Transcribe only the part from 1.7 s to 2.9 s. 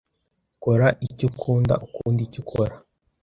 ukunde icyo ukora